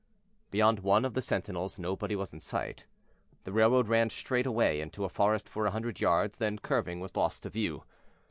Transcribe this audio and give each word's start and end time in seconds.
Beyond 0.49 0.79
one 0.79 1.05
of 1.05 1.13
the 1.13 1.21
sentinels 1.21 1.77
nobody 1.77 2.15
was 2.15 2.33
in 2.33 2.39
sight; 2.39 2.87
the 3.43 3.51
railroad 3.51 3.87
ran 3.87 4.09
straight 4.09 4.47
away 4.47 4.81
into 4.81 5.05
a 5.05 5.09
forest 5.09 5.47
for 5.47 5.67
a 5.67 5.71
hundred 5.71 5.99
yards, 6.01 6.39
then, 6.39 6.57
curving, 6.57 6.99
was 6.99 7.15
lost 7.15 7.43
to 7.43 7.51
view. 7.51 7.83